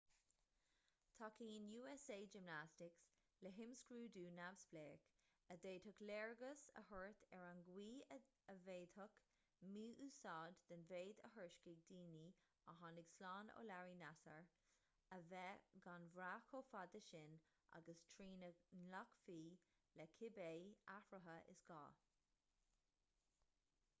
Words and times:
tacaíonn 1.17 1.65
usa 1.79 2.15
gymnastics 2.35 3.01
le 3.47 3.49
himscrúdú 3.57 4.21
neamhspleách 4.37 5.03
a 5.55 5.57
d'fhéadfadh 5.65 5.99
léargas 6.09 6.63
a 6.69 6.71
thabhairt 6.87 7.27
ar 7.41 7.45
an 7.49 7.59
gcaoi 7.67 8.07
a 8.17 8.57
bhféadfadh 8.69 9.19
mí-úsáid 9.75 10.63
den 10.73 10.81
mhéid 10.93 11.21
a 11.29 11.31
thuairiscigh 11.37 11.83
daoine 11.91 12.25
a 12.73 12.77
tháinig 12.81 13.11
slán 13.19 13.53
ó 13.59 13.61
larry 13.69 13.97
nassar 14.01 14.41
a 15.19 15.23
bheith 15.35 15.69
gan 15.87 16.09
bhraith 16.19 16.49
chomh 16.55 16.69
fada 16.73 17.03
sin 17.11 17.39
agus 17.81 18.03
trína 18.17 18.51
nglacfaí 18.79 19.41
le 20.01 20.11
cibé 20.19 20.51
athruithe 20.99 21.39
is 21.57 21.65
gá 21.73 21.83